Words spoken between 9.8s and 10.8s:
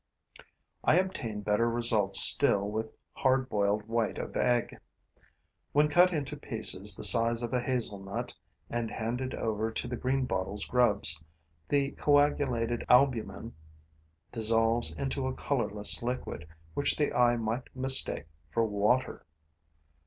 the greenbottle's